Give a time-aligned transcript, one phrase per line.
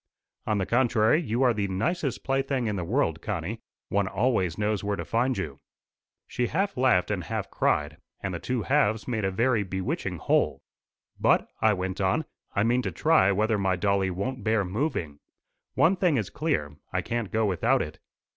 [0.47, 3.61] "On the contrary, you are the nicest plaything in the world, Connie.
[3.89, 5.59] One always knows where to find you."
[6.27, 10.59] She half laughed and half cried, and the two halves made a very bewitching whole.
[11.19, 12.25] "But," I went on,
[12.55, 15.19] "I mean to try whether my dolly won't bear moving.
[15.75, 17.99] One thing is clear, I can't go without it.